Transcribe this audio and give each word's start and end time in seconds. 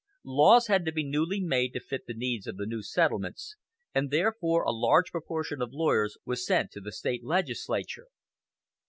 Laws 0.25 0.65
had 0.65 0.83
to 0.85 0.91
be 0.91 1.03
newly 1.07 1.39
made 1.39 1.73
to 1.73 1.79
fit 1.79 2.07
the 2.07 2.15
needs 2.15 2.47
of 2.47 2.57
the 2.57 2.65
new 2.65 2.81
settlements, 2.81 3.55
and 3.93 4.09
therefore 4.09 4.63
a 4.63 4.71
large 4.71 5.11
proportion 5.11 5.61
of 5.61 5.73
lawyers 5.73 6.17
was 6.25 6.43
sent 6.43 6.71
to 6.71 6.81
the 6.81 6.91
State 6.91 7.23
legislature. 7.23 8.07